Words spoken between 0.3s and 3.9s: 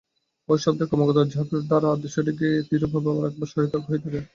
ঐ শব্দের ক্রমাগত জপের দ্বারা আদর্শটিকে মনে দৃঢ়ভাবে রাখবার সহায়তা